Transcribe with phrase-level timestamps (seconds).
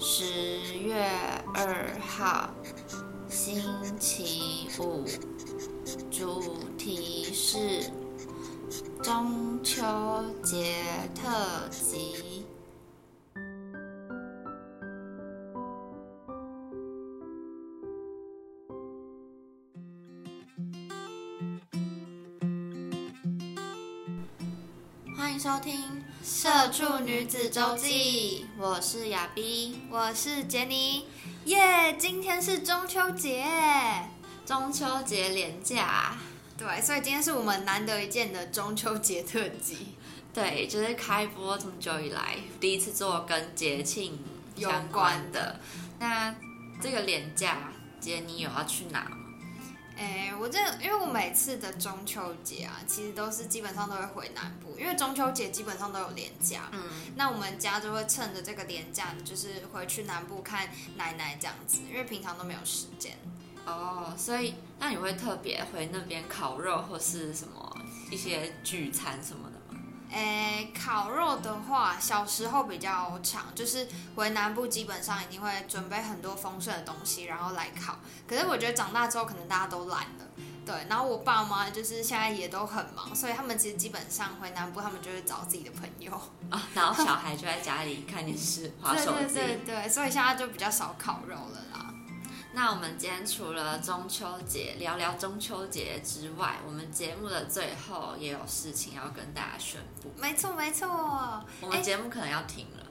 [0.00, 0.94] 十月
[1.52, 2.54] 二号，
[3.28, 3.60] 星
[3.98, 5.04] 期五，
[6.08, 6.40] 主
[6.78, 7.90] 题是
[9.02, 9.82] 中秋
[10.40, 10.76] 节
[11.16, 12.44] 特辑。
[25.16, 25.97] 欢迎收听。
[26.22, 31.06] 社畜女子周记，我是亚碧，我是杰尼，
[31.44, 31.96] 耶！
[31.96, 33.46] 今天是中秋节，
[34.44, 36.16] 中秋节连假，
[36.56, 39.94] 对，所以今天是我们难得一见的中秋节特辑，
[40.34, 44.18] 对，就是开播这么久以来第一次做跟节庆
[44.56, 45.60] 相关的。
[46.00, 46.34] 那
[46.82, 49.16] 这个连假，杰尼有要去哪吗？
[49.96, 56.68] 哎，我这因为我每次的中秋节啊，其实都是基本上都会回南部，因为中秋节基本上都有年假。
[56.72, 56.80] 嗯，
[57.16, 63.18] 那我们家就会趁着这个年假，就是回去南部看奶奶这样子，因为平常都没有时间。
[63.66, 67.76] 哦，所以那你会特别回那边烤肉或是什么
[68.10, 69.78] 一些聚餐什么的吗？
[70.10, 73.86] 诶，烤肉的话，小时候比较长，就是
[74.16, 77.98] 回南部基本上一定会准备很多丰盛的东西，然后来烤。
[78.26, 80.24] 可是我觉得长大之后，可能大家都懒了，
[80.72, 80.86] 对。
[80.88, 86.12] 然后我爸妈就是现在也都很忙，所以他们其实基本上回南部，他们就会找自己的朋友
[86.50, 91.86] 啊，然后小孩就在家里看电视、 划手机，对对对，所以现在就比较少烤肉了啦。
[92.54, 100.10] 那我们今天除了中秋节聊聊中秋节之外，我们节目的最后也有事情要跟大家宣布。
[100.16, 100.88] 没错没错，
[101.60, 102.86] 我们节目可能要停了。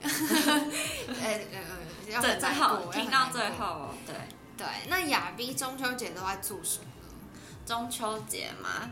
[1.20, 4.14] 哎呃，要最后听到最后，对
[4.56, 4.66] 对。
[4.88, 6.86] 那亚逼中秋节都在做什么？
[7.68, 8.90] 中秋节嘛。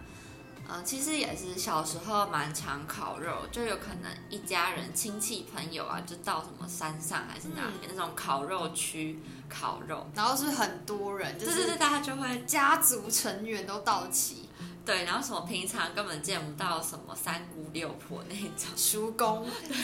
[0.69, 14.49] 呃，其实也是小时候蛮常烤肉，就有可能一家人亲戚朋友啊，就到什么山上还是哪里那种烤肉区烤肉，然后是很多人，对对对，大家就会家族成员都到齐，
[14.85, 18.77] 对，然后什么平常根本见不到什么三姑六婆那种。
[18.77, 19.77] 叔公，对，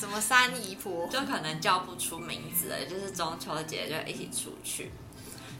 [0.00, 4.90] 什么三姨婆，就可能叫不出名字了，就是中秋节就一起出去。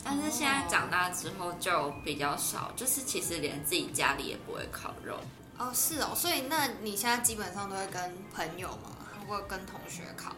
[0.04, 5.19] 但是现在长大之后就比较少，就是其实连自己家里也不会烤肉
[5.59, 8.91] 哦，是哦，所以那你现在基本上都会跟朋友吗？
[9.26, 10.37] 或跟同学烤？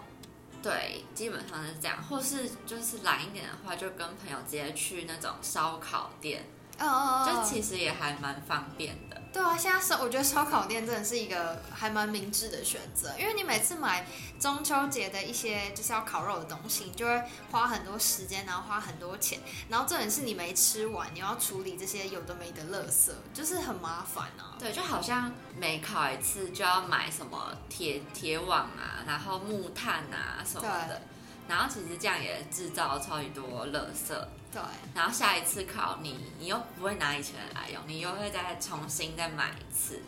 [0.63, 6.45] 对，基本上是这样，或是就是懒一点的话，就跟朋友直接去那种烧烤店，
[6.79, 9.17] 哦哦哦，就其实也还蛮方便的。
[9.33, 14.07] 对啊，现在烧我觉得烧烤店真的是一个还蛮明智的选择，因为你每次买
[14.41, 19.39] 中秋节的一些就是要烤肉的东西，你就会花很多时间，然后花很多钱，
[19.69, 24.57] 然后重点是你没吃完，你要处理这些有的没的垃圾，就是很麻烦啊。
[24.59, 31.03] 对，就好像每烤一次就要买什么铁铁网啊，然后木炭啊什么的。
[31.49, 34.13] 然后其实这样也制造超级多垃圾，
[34.57, 34.63] 对。
[34.95, 40.01] 然后下一次烤你，你又不会拿以前的来用，你又会再重新再买一次。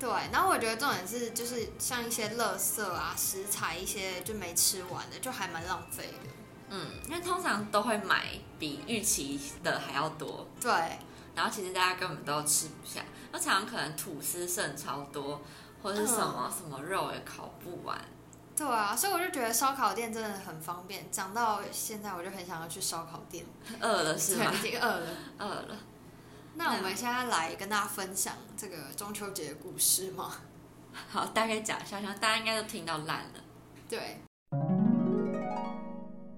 [0.00, 0.08] 对。
[0.32, 6.30] 然后我觉得重点是，就是像一些垃圾啊、食材一些就没吃完的，就还蛮浪费的。
[6.70, 8.26] 嗯，因为通常都会买
[8.58, 10.48] 比预期的还要多。
[10.60, 10.72] 对。
[11.36, 15.40] 然后其实大家根本都吃不下，那常常可能吐司剩超多，
[15.82, 17.96] 或者是什么什么肉也烤不完。
[18.56, 21.10] 对啊，所以我就觉得烧烤店真的很方便。
[21.10, 23.44] 讲到现在，我就很想要去烧烤店。
[23.80, 24.52] 饿了是吗？
[24.54, 25.08] 已经饿了，
[25.38, 25.76] 饿了。
[26.54, 30.32] 那我们现在来跟大家分享这个中秋节的故事吗？
[31.10, 33.40] 好，大概讲一下，大家应该都听到烂了。
[33.88, 34.20] 对。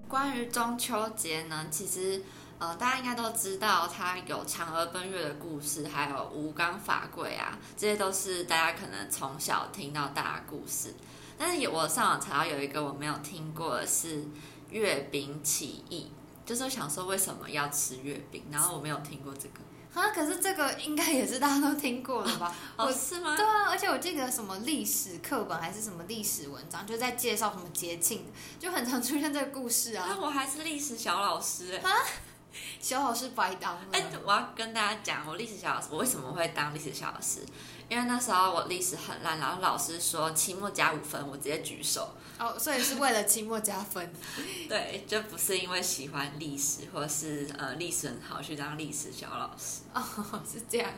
[0.07, 2.23] 关于中秋节呢，其实
[2.57, 10.95] 呃，大家应该都知道，它有嫦娥奔月的故事，还有吴刚伐桂啊，这些都是大家可能从小听到大的故事。
[11.37, 14.25] 但是有我上网查到有一个我没有听过的是
[14.69, 16.11] 月饼起义，
[16.45, 19.59] 就是我想说为什么要吃月饼，然后我没有听过这个。
[19.93, 22.53] 啊，可是这个应该也是大家都听过的吧？
[22.77, 23.43] 哦，我是吗对？
[23.43, 28.25] 啊，而且我记得什么历史课本还是什么历史文章，就在介绍什么节庆，
[28.59, 30.17] 就很常出现这个故事啊，啊。
[30.21, 31.91] 我还是历史小老师哎、
[32.79, 33.81] 小老师白当了。
[33.91, 37.39] 哎、我要跟大家讲，我历史小老师，我为什么会当历史小老师？
[37.89, 42.09] 因为那时候我历史很烂，然后老师说期末加五分，我直接举手。
[42.37, 44.13] 哦，所以是为了期末加分。
[44.69, 49.81] 对，就不是因为喜欢历史，或是呃历史很好去当历史小老师。
[49.93, 50.03] 哦，
[50.45, 50.91] 是这样。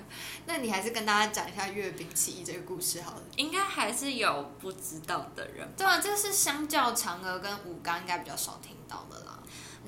[0.46, 3.22] 那你还是跟大家讲一下月饼起义这个故事好了。
[3.38, 5.66] 应该还是有不知道的人。
[5.78, 9.39] 对啊，这是相较嫦娥跟吴刚应该比较少听到的啦。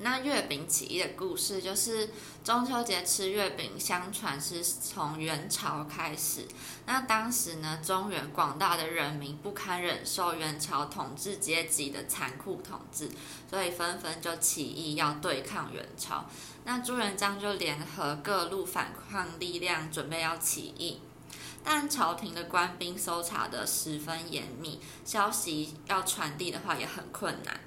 [0.02, 2.10] 那月饼起义的故事，就是
[2.42, 6.46] 中秋节吃月饼，相传是从元朝开始。
[6.86, 13.08] 那当时呢，中原广大的人民不堪忍受元朝统治阶级的残酷统治，
[13.48, 16.26] 所以纷纷就起义要对抗元朝。
[16.64, 21.00] 那朱元璋就联合各路反抗力量，准备要起义。
[21.62, 27.60] 但朝廷的官兵搜查的十分严密，消息要传递的话也很困难。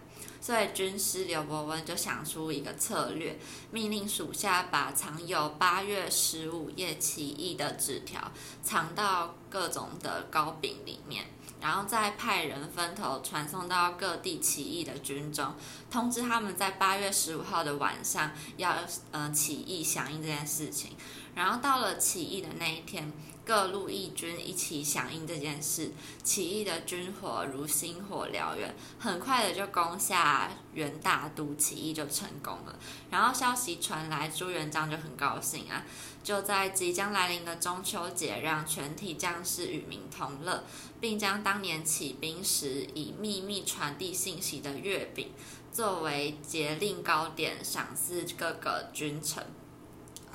[0.45, 3.35] 所以军师刘伯温就想出一个策略，
[3.71, 8.31] 命令属下把藏有八月十五夜起义的纸条
[8.61, 11.25] 藏到各种的糕饼里面，
[11.59, 15.55] 然后再派人分头传送到各地起义的军中，
[15.89, 18.75] 通知他们在八月十五号的晚上要
[19.09, 20.91] 呃起义响应这件事情。
[21.33, 23.11] 然后到了起义的那一天，
[23.45, 25.91] 各路义军一起响应这件事，
[26.23, 32.75] 起义的军火如星火燎原，很快的就攻下元大都，起义就成功了。
[33.11, 35.85] 然后消息传来，朱元璋就很高兴啊，
[36.23, 40.63] 就在即将来临的中秋节，让全体将士与民同乐，
[40.99, 45.29] 并将当年起兵时以秘密传递信息的月饼
[45.71, 49.45] 作为节令糕点，赏赐各个君臣。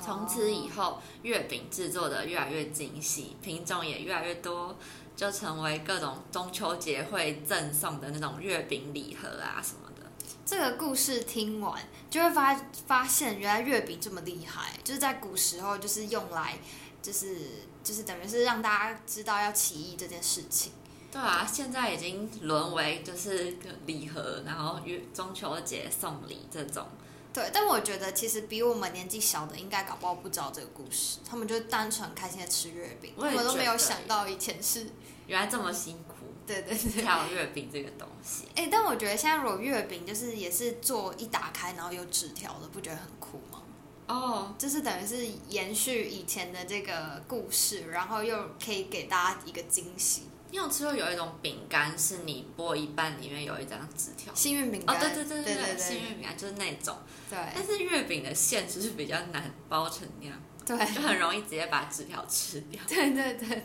[0.01, 4.75] 从此以后，月饼制作的越来越精细，品种也越来越多，
[5.15, 10.09] 就成为各种中秋节会赠送的那种月饼礼盒啊什么的。
[10.45, 12.53] 这个故事听完，就会发
[12.87, 16.57] 发现原来月饼这么厉害，就是在古时候就是用来，
[17.01, 17.37] 就是
[17.83, 20.73] 就是等于是让大家知道要起义这件事情。
[21.11, 26.87] 对啊，现在已经沦为就是礼盒，然后月中秋节送礼这种。
[27.33, 34.87] 对，但我觉得其实比我们年纪小的应该搞不好不知道这个故事，他们就单纯开心的吃月饼，我也他们都没有想到以前是，
[35.27, 37.01] 原来这么辛苦，对对对。
[37.01, 38.45] 挑月饼这个东西。
[38.55, 43.61] 哎、但我觉得现在如果月饼就是也是做一打开然后有纸条的，不觉得很酷吗？
[44.07, 50.23] 哦，就是等于是延续以前的这个故事，然后又可以给大家一个惊喜。
[50.51, 54.33] 你有吃过有一种饼干，是你剥一半里面有一张纸条？
[54.35, 56.97] 幸运饼哦，干，对对对对对，对幸运饼干就是那种。
[57.29, 62.81] 对但是月饼的馅就是比较难包成那样，对就很容易直接把纸条吃掉。
[62.85, 63.63] 对对对对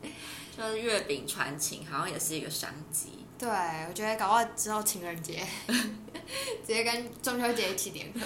[0.00, 0.12] 对
[0.56, 3.26] 就是月饼传情，好像也是一个商机。
[3.36, 3.48] 对，
[3.88, 5.44] 我觉得搞到之后情人节
[6.64, 8.20] 直接跟中秋节一起联合。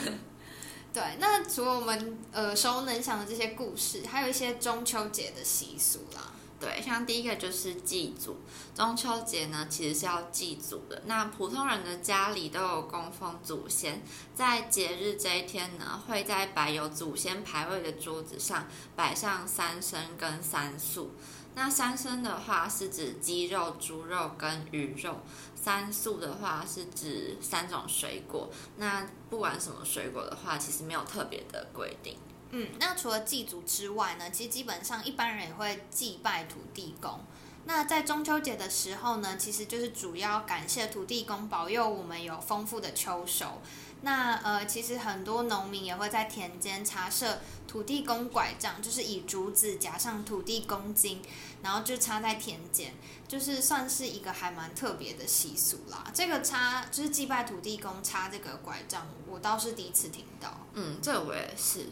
[0.93, 6.33] 对，那除了我们耳熟能详的这些故事，还有一些中秋节的习俗啦。
[6.59, 8.39] 对，像第一个就是祭祖，
[8.75, 11.03] 中秋节呢其实是要祭祖的。
[11.05, 14.03] 那普通人的家里都有供奉祖先，
[14.35, 21.11] 在节日这一天呢，会在摆有祖先牌位的桌子上摆上三牲跟三素。
[21.55, 25.21] 那三牲的话是指鸡肉、猪肉跟鱼肉，
[25.55, 28.51] 三素的话是指三种水果。
[28.77, 32.17] 那不管什么水果的话，其实没有特别的规定。
[32.51, 37.21] 嗯，那除了祭祖之外呢，其实基本上一般人也会祭拜土地公。
[37.65, 43.61] 那在中秋节的时候呢，其实就是主要感谢土地公保佑我们有丰富的秋收。
[44.03, 51.21] 那呃，其实很多农民也会在田间插设土地公拐杖，就是以竹子夹上土地公经，
[51.63, 52.95] 然后就插在田间，
[53.27, 56.05] 就是算是一个还蛮特别的习俗啦。
[56.15, 60.57] 这个插就是祭拜土地公插这个拐杖，我倒是第一次听到。
[60.75, 61.87] 嗯，这我也是。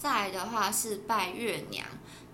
[0.00, 1.86] 再来的话是拜月娘，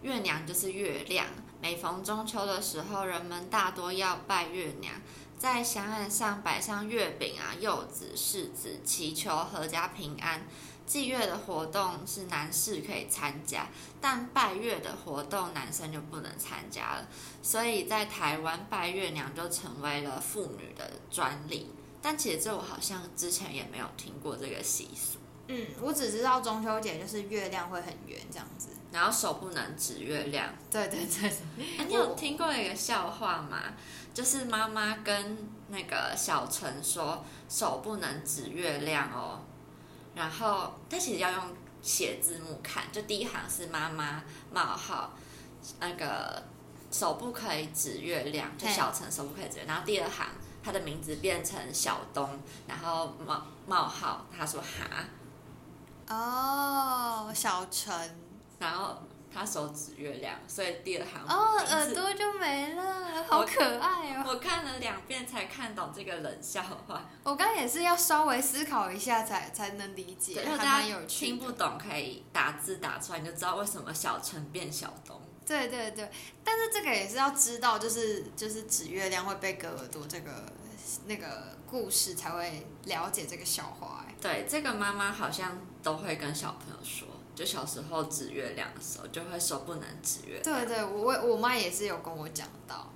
[0.03, 1.27] 月娘就是月亮。
[1.61, 4.95] 每逢中秋的时候，人们大多要拜月娘，
[5.37, 10.47] 在香案上摆上月饼啊、柚子、柿子，祈求阖家平安。
[10.87, 13.67] 祭月的活动是男士可以参加，
[14.01, 17.09] 但拜月的活动男生就不能参加了。
[17.43, 21.69] 所以在台湾拜月娘就成为了妇女的专利。
[22.01, 25.19] 但其实这我好像之前也没有听过这个习俗。
[25.49, 28.69] 嗯，我只知道中秋节就是月亮会很圆这样子。
[28.93, 30.49] 然后手不能指月亮。
[30.71, 31.33] 对对对
[31.87, 33.63] 你有听过一个笑话吗？
[34.15, 35.37] 就是妈妈跟
[35.69, 39.41] 那个小陈说手不能指月亮哦，
[40.15, 41.43] 然后但其实要用
[41.83, 45.13] 写字幕看，就第一行是妈妈冒号
[45.79, 46.43] 那个
[46.91, 50.27] 手不可以指月亮，就小陈手不可以指月亮，然后第二行
[50.65, 55.05] 他的名字变成小东，然后冒冒号他说哈，
[56.09, 57.93] 哦，小陈，
[58.59, 58.97] 然后
[59.33, 64.25] 他手指月亮，所以第二行哦，耳朵就没了，好可爱哦。
[64.27, 71.27] 我看了两遍才看懂这个冷笑话，我刚刚也是要稍微思考一下才才能理解，大家蛮有趣。
[71.27, 75.21] 听不懂可以打字打出来，你就知道为什么小陈变小东。
[75.45, 76.11] 对对对，
[76.43, 80.31] 但是这个也是要知道，就是就是指月亮会被割耳朵这个
[81.07, 84.05] 那个故事才会了解这个笑话。
[84.07, 90.43] 哎，对，这个妈妈好像都会跟小朋友说，就小时候指月亮的时候，就会说不能指月亮。
[90.43, 92.91] 对对，我我我妈也是有跟我讲到。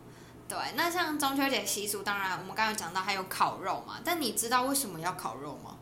[0.49, 5.77] 对，那像中秋节习俗，当然我们刚刚有讲到还有烤肉嘛，但你知道为什么要烤肉吗？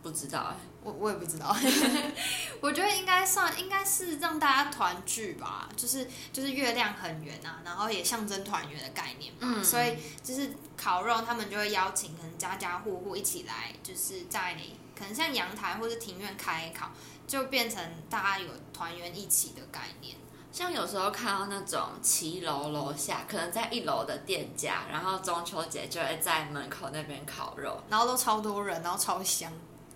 [0.00, 1.54] 不知道哎，我我也不知道，
[2.60, 14.56] 我觉得应该算应该是让大家团聚吧，就是就是月亮很圆啊，然后也象征团圆的概念嘛，嗯所以就是烤肉，他们就会邀请可能家家户户一起来，就是在
[14.98, 16.90] 可能像阳台或是庭院开烤，
[17.26, 20.16] 就变成大家有团圆一起的概念。
[20.52, 29.50] 像有时候看到那种骑楼楼下，可能在一楼的店家，然后中秋节就会在门口那边烤肉，然后都超多人，然后超香。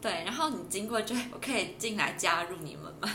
[0.07, 3.11] 对，然后你经过就我可以进来加入你们吗？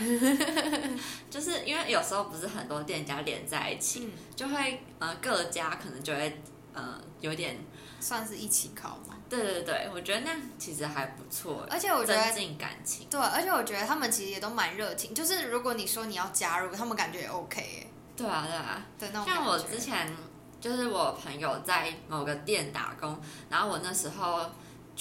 [1.30, 6.42] 就是因为有时候不是很多店家连在一起，嗯，就会呃各家可能就会
[6.74, 7.56] 呃有点，
[7.98, 9.16] 算是一起烤嘛。
[9.30, 13.06] 对对对，我觉得那样其实还不错，而且我觉得增进感情。
[13.08, 19.26] 对，而且我觉得他们其实也都蛮热情，就是如果你说你要加入，他们感觉也 OK 耶对啊对啊，对那种。
[19.34, 20.14] 像我之前
[20.60, 23.18] 就是我朋友在某个店打工，
[23.48, 24.50] 然后我那时候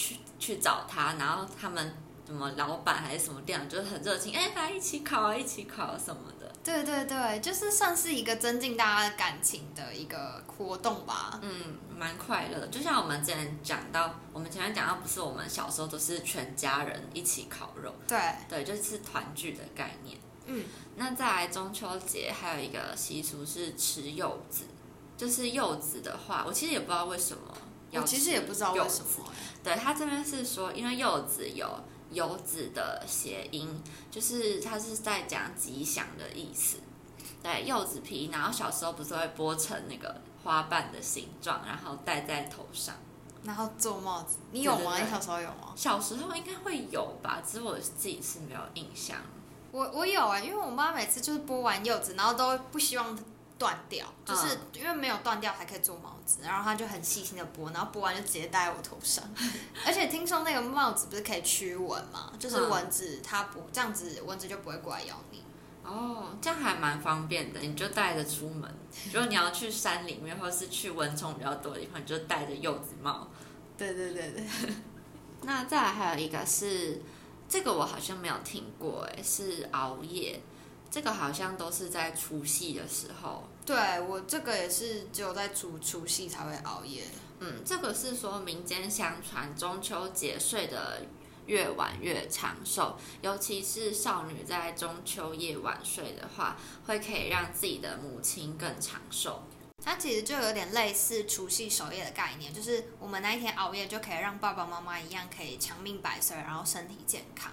[0.01, 1.93] 去去找他，然后他们
[2.25, 6.51] 什么老板还是什么店长就是很热情，哎、来一起烤啊，一起烤啊什么的。
[6.63, 11.39] 对对对，就是算是一个增进大家感情的一个活动吧。
[11.41, 12.67] 嗯，蛮快乐的。
[12.67, 20.17] 就像我们之前讲到，我们前面讲到，不是我们小时候都是全家人一起烤肉，对，对，就是团聚的概念。
[20.45, 20.63] 嗯，
[20.95, 24.65] 那再来中秋节还有一个习俗是吃柚子，
[25.17, 27.43] 就是柚子的话，我其实也不知道为什么
[27.91, 29.39] 要我其实也不知道为什么耶。
[29.63, 31.67] 对他这边是说，因为柚子有
[32.09, 33.69] 游子的谐音，
[34.09, 36.77] 就是他是在讲吉祥的意思。
[37.43, 42.95] 对，柚子皮，然后小时候不是会剥成那个花瓣的形状，然后戴在头上。
[43.43, 44.99] 然后做帽子，你有吗？
[44.99, 45.73] 你小时候有吗？
[45.75, 49.17] 小时候应该会有吧，只是我自己是没有印象。
[49.71, 53.23] 我我有啊，因为我妈每次就是剥完柚子，然后都不希望它
[53.61, 59.23] 断掉，就是因为没有断掉才可以做帽子，然后他就很细心的剥，然后剥完就直接戴在我头上。
[59.85, 65.43] 而且听说那个帽子不是可以驱蚊嘛，就是嗯蚊子它不这样子，蚊子就不会过来咬你。
[65.83, 68.67] 哦，这样还蛮方便的，你就带着出门。
[69.13, 73.27] 如果你要去山里面，或者是去蚊虫比较多的地方，你就戴着柚子帽。
[73.77, 74.43] 对对对对。
[75.43, 76.99] 那再来还有一个是，
[77.47, 80.41] 这个我好像没有听过，哎，是熬夜。
[80.89, 83.47] 这个好像都是在除夕的时候。
[83.65, 87.03] 对我这个也是只有在除除夕才会熬夜。
[87.39, 91.01] 嗯，这个是说民间相传中秋节睡得
[91.47, 99.43] 越晚越长寿，尤其是少女在中秋夜晚睡的话，会可以让自己的母亲更长寿。
[99.83, 107.51] 它其实就有点类似除夕守夜的概念，就是我们那一天熬夜就可以让爸爸妈妈一样可以长命百岁，然后身体健康。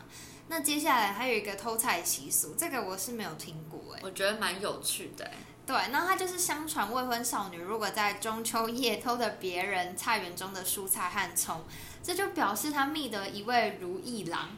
[0.48, 4.00] 那接下来还有一个偷菜习俗，这个我是没有听过哎。
[4.02, 5.32] 我觉得蛮有趣的，哎，
[5.68, 11.62] 对，那它就是相传未婚少女如果在中秋夜偷了别人菜园中的蔬菜和葱，
[12.02, 14.48] 这就表示她觅得一位如意郎。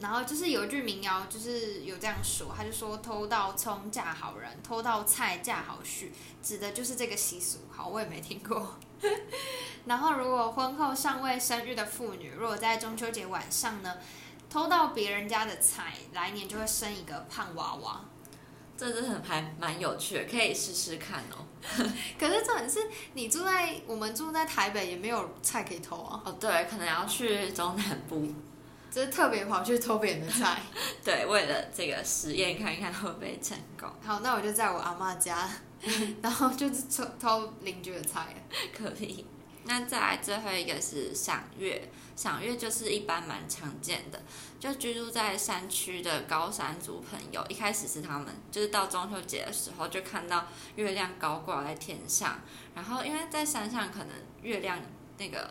[0.00, 6.08] 然后就是有一句民谣，就是有这样说，他就说偷到葱嫁好人，偷到菜嫁好婿，
[6.42, 7.58] 指的就是这个习俗。
[7.70, 8.76] 好，我也没听过。
[9.86, 13.98] 然后如果婚后尚未生育的妇女，如果在中秋节晚上呢，
[14.48, 18.00] 偷到别人家的菜，来年就会生一个胖娃娃。
[18.80, 21.44] 这真的还蛮有趣的，可以试试看哦。
[22.18, 22.78] 可是重点是
[23.12, 28.26] 你住在我们住在台北，也没有菜可以偷啊，哦，对，可能要去中南部，
[28.90, 30.62] 就是特别跑去偷别人的菜。
[31.04, 35.46] 对，为了这个实验看一看会不会成功，好，那我就在我阿妈家，
[36.22, 38.56] 然后就是偷偷邻居的菜了。
[38.74, 39.26] 可以。
[39.70, 44.20] 那再来最后一个是赏月，赏月就是一般蛮常见的，
[44.58, 52.40] 就居住在山区的高山族朋友，一开始是他们就是到中秋节的时候就看到月亮高挂在天上，
[52.74, 54.08] 然后因为在山上可能
[54.42, 54.80] 月亮
[55.18, 55.48] 那个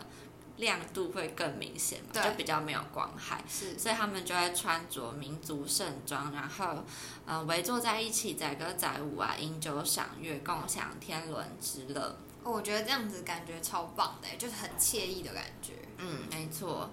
[0.58, 3.42] 亮度会更明显嘛，就比较没有光害。
[3.48, 6.84] 是所以他们就会穿着民族盛装，然后，
[7.26, 12.18] 呃，围坐在一起载歌载舞啊，饮酒赏月，共享天伦之乐。
[12.43, 15.74] 哦我觉得这样子感觉超棒的，就是很惬意的感觉。
[15.98, 16.89] 嗯，没错。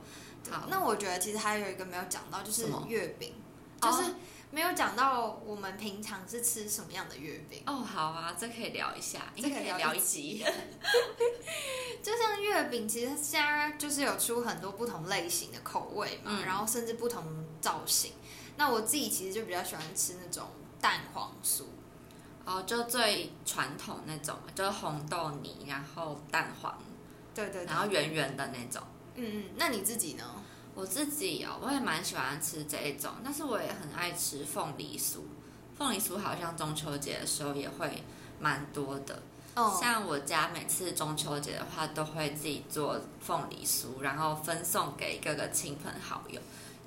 [0.51, 3.35] 好，那我觉得其实还有一个没有讲到，就是月饼，
[3.81, 4.15] 哦就是
[4.51, 7.63] 没有讲到我们平常是吃什么样的月饼。
[7.67, 10.45] 哦，好啊，这可以聊一下，这可以应该聊一聊一集。
[12.03, 17.25] 就像月饼，其实现在就是有出很多不同类型的口味嘛，嗯然后甚至不同
[17.61, 18.13] 造型。
[18.57, 20.47] 那我自己其实就比较喜欢吃那种
[20.81, 21.65] 蛋黄酥。
[22.47, 26.75] 哦，就最传统那种，就是红豆泥，然后蛋黄，
[27.35, 28.83] 对对对，然后圆圆的那种。
[29.17, 30.25] 嗯嗯，那你自己呢？
[30.75, 35.21] 我自己哦，我也蛮喜欢吃这一种，但是我也很爱吃凤梨酥。
[35.77, 38.03] 凤梨酥好像中秋节的时候也会
[38.39, 39.21] 蛮多的。
[39.55, 46.41] 哦，像我家每次中秋节的话，都会自己做凤梨酥，然后分送给各个亲朋好友。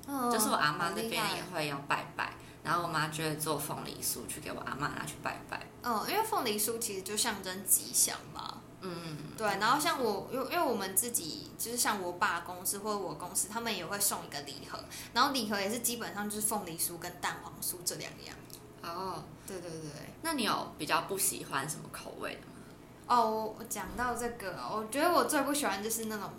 [0.06, 5.66] 哦就是我阿妈那边也会要拜拜，然后我妈就会做凤梨酥去给我阿妈拿去拜拜。
[5.82, 8.58] 嗯，因为凤梨酥其实就象征吉祥嘛。
[8.82, 14.78] 嗯，对，然后像我，因为因为我们自己就是像我爸公司或者我公司，他们也会送一个礼盒，
[15.12, 18.34] 然后礼盒也是基本上就是凤梨酥跟蛋黄酥这两样。
[18.82, 19.90] 哦，对对对。
[20.22, 22.46] 那你有比较不喜欢什么口味的吗？
[23.06, 26.30] 哦，我我讲到这个，我觉得我最不喜欢就是那种，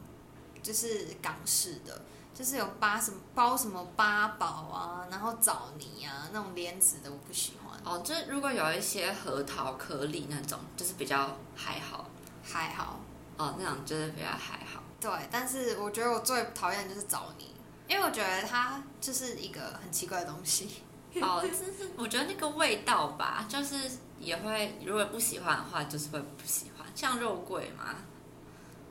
[0.64, 2.02] 就是港式的，
[2.34, 7.80] 就是有八什么包什么八宝啊，然后枣泥啊那种莲子的，我不喜欢。
[7.84, 12.06] 哦，就如果有一些核桃颗粒那种，就是比较还好。
[12.44, 13.00] 还好，
[13.38, 14.82] 哦，那种就是比较还好。
[15.00, 17.54] 对，但是我觉得我最讨厌的就是枣泥，
[17.88, 20.82] 因为我觉得它就是一个很奇怪的东西。
[21.22, 23.76] 哦，就是我觉得那个味道吧，就是
[24.20, 26.88] 也会，如果不喜欢的话，就是会不喜欢。
[26.96, 27.96] 像肉桂嘛，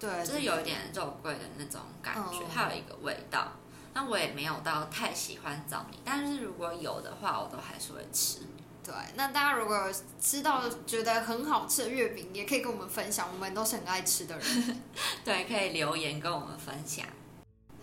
[0.00, 3.52] 对，就是有一点肉桂的那种感觉，嗯还有一个味道。
[3.92, 8.38] 那我也没有到太喜欢枣泥，但是如果有的话，我都还是会吃。
[8.82, 14.80] 对，那大家如果吃到觉得很好吃的月饼，也可以跟我们分享，我们都是很爱吃的人。
[15.22, 17.04] 对，可以留言跟我们分享。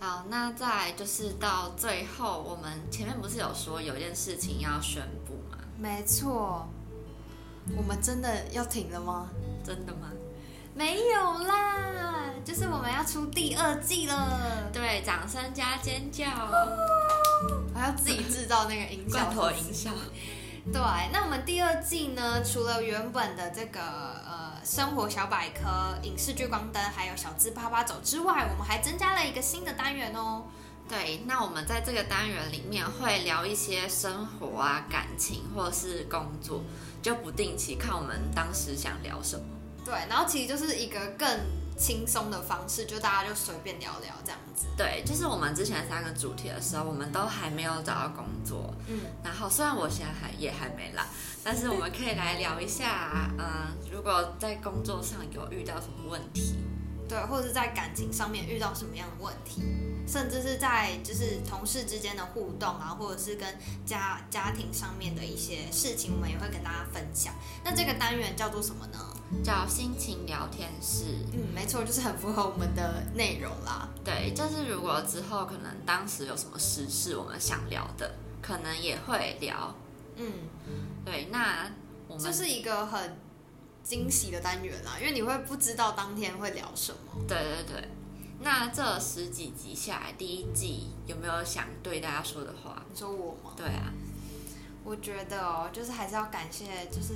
[0.00, 5.58] 好，那再就是到最后，我们前面不是有说有一件事情要宣布吗？
[5.78, 6.66] 没错，
[7.76, 9.28] 我们真的要停了吗？
[9.62, 10.10] 真的吗？
[10.78, 16.24] 没有啦，就是我们要出第二季了，对，掌声加尖叫，
[17.74, 19.90] 还要自己制造那个音效，罐头音效。
[20.72, 20.80] 对，
[21.12, 30.44] 那我们第二季呢，除了原本的这个呃生活小百科、影视聚光灯，还有小资啪啪走之外，我们还增加了一个新的单元哦。
[30.88, 36.62] 对，那我们在这个单元里面会聊一些生活啊、感情或者是工作，
[37.02, 39.44] 就不定期看我们当时想聊什么。
[39.88, 41.26] 对，然后其实就是一个更
[41.78, 44.66] 轻松的方式，就大家就随便聊聊这样子。
[44.76, 51.06] 对，就是我们之前三个主题的时候，我们都还没有找到工作，嗯，然后虽然我现在还也还没啦，
[51.42, 56.58] 但是我们可以来聊一下，嗯，如果在工作上有遇到什么问题，
[57.08, 59.62] 对，或者是在感情上面遇到什么样的问题，
[60.06, 63.48] 甚至是在就是同事之间的互动啊，或者是跟
[63.86, 67.32] 家家庭上面的一些事情，我们也会跟大家分享。
[67.64, 68.98] 那这个单元叫做什么呢？
[69.44, 71.18] 叫心情聊天室。
[71.32, 73.88] 嗯，没错，就是很符合我们的内容啦。
[74.04, 79.74] 对，就是如果之后可能当时有什么时事我们想聊的，可能也会聊。
[80.16, 80.32] 嗯，
[81.04, 81.70] 对，那
[82.06, 83.16] 我们这是一个很
[83.82, 86.98] 惊喜的单元啦，因为你会不知道当天会聊什么。
[87.26, 87.88] 对对对。
[88.40, 92.82] 那这十几集下来，第一季有没有想对大家说的话？
[92.88, 93.50] 你说我吗？
[93.56, 93.92] 对啊，
[94.84, 97.14] 我觉得哦，就是还是要感谢，就是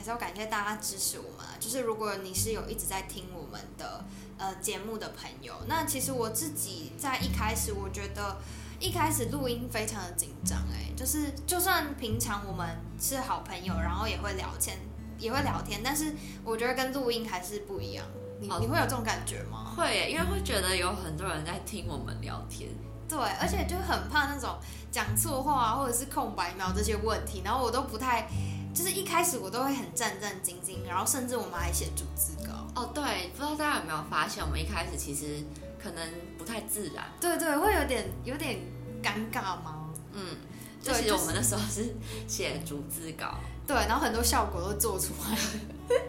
[0.00, 1.52] 还是要感谢大家支持我们啊。
[1.60, 4.02] 就是如果你是有一直在听我们的
[4.38, 8.38] 呃节目的朋友，那其实我自己在一开始，我觉得
[8.78, 12.66] 一开始录音非常的紧张，哎，就是就算平常我们
[12.98, 14.78] 是好朋友，然后也会聊天，
[15.18, 18.06] 也会聊天，但是我觉得跟录音还是不一样。
[18.40, 19.74] 你哦你会有这种感觉吗？
[19.76, 22.70] 会耶，因为会觉得有很多人在听我们聊天。
[23.06, 24.56] 对，而且就很怕那种
[24.90, 28.26] 讲错话啊，或者是空白秒这些问题，然后我都不太，
[28.74, 32.66] 就是一开始我都会很战战兢兢，然后甚至我们还写逐字稿。
[32.74, 35.44] 哦，对，不知道大家有没有发现，我们一开始其实
[35.82, 37.04] 可能不太自然。
[37.20, 38.60] 对对，会有点有点
[39.02, 39.88] 尴尬吗？
[40.12, 40.36] 嗯，
[40.82, 41.94] 就其实我们那时候是
[42.26, 46.00] 写逐字稿，对，然后很多效果都做出来了，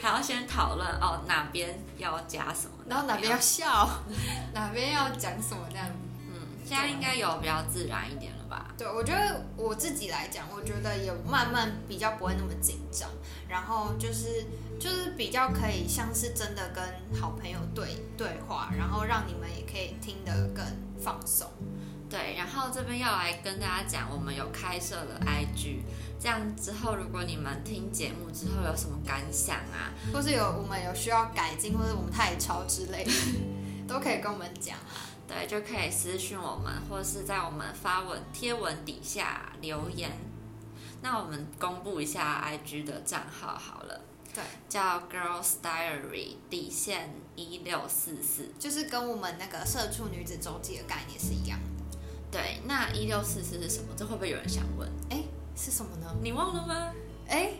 [0.00, 3.88] 还要先讨论哦哪边要加什么，然后哪边要笑，
[4.54, 5.86] 哪边要讲什么这样。
[5.88, 6.01] 嗯，
[6.64, 8.72] 现在应该有比较自然一点了吧？
[8.78, 13.08] 对，我觉得我自己来讲，我觉得也慢慢比较不会那么紧张，
[13.48, 14.46] 然后就是
[14.78, 20.64] 就是比较可以像是真的跟好朋友对对话，然后让你们也可以听得更
[21.02, 21.48] 放松。
[22.08, 25.78] 对，然后这边要来跟大家讲，我们有开设了 IG，
[26.20, 33.10] 这样之后如果你们听节目之后有什么感想啊，或是有我们有需要改进，或者我们太吵之类的，
[33.88, 35.08] 都可以跟我们讲啊。
[35.32, 40.10] 对，就可以私讯我们，或是在我们发文贴文底下留言。
[41.00, 44.00] 那我们公布一下 IG 的账号好了，
[44.34, 48.52] 对，叫 Girls Diary 底线一六四四。
[48.58, 51.96] 就是跟我们那个社畜女子周记的概念是一样的。
[52.30, 53.88] 对，那一六四四是什么？
[53.96, 54.88] 这会不会有人想问？
[55.10, 55.24] 哎，
[55.56, 56.14] 是什么呢？
[56.22, 56.92] 你忘了吗？
[57.28, 57.50] 哎，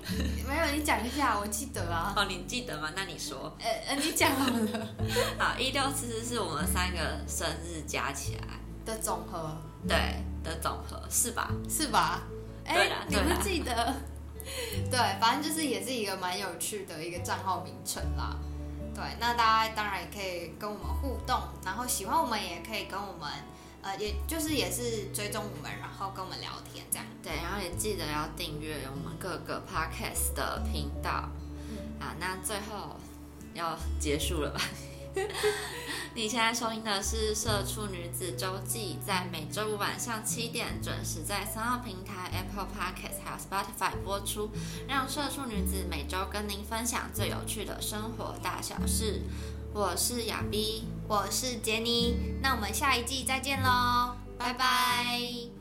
[0.47, 2.13] 没有，你讲一下，我记得啊。
[2.17, 2.91] 哦，你记得吗？
[2.95, 3.57] 那你说。
[3.59, 4.89] 呃呃，你讲好了。
[5.39, 9.57] 好，一六四四是我们三个生日加起来的总和，
[9.89, 9.97] 对
[10.43, 11.51] 的总和是吧？
[11.69, 12.23] 是吧？
[12.65, 13.95] 哎，你不记得？
[14.91, 18.37] 对，反正就是也是一个蛮有趣的一个账号名称啦。
[18.95, 23.31] 对，那大家当然也可以跟我们互动，然后喜欢我们也可以跟我们，
[23.83, 27.07] 呃，也就是也是追踪我们，然后跟我们聊天这样。
[27.23, 31.29] 对，然后也记得要订阅我们各个 podcast 的频道。
[32.01, 32.97] 啊，那最后
[33.55, 34.61] 要结束了吧？
[36.15, 44.51] 你现在收听的是《社畜女子周记》，在每周五晚上七点准时在三号平台、Apple Podcast 还有 Spotify 播出，
[44.89, 49.23] 让社畜女子每周跟您分享最有趣的生活大小事。
[49.75, 55.52] 我是亚逼，我是杰尼，那我们下一季再见喽，拜拜。